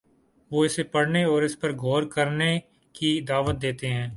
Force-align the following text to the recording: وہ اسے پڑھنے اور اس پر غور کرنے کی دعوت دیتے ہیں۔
وہ 0.51 0.65
اسے 0.65 0.83
پڑھنے 0.83 1.23
اور 1.23 1.41
اس 1.41 1.59
پر 1.59 1.73
غور 1.73 2.03
کرنے 2.03 2.59
کی 2.93 3.19
دعوت 3.21 3.61
دیتے 3.61 3.87
ہیں۔ 3.87 4.09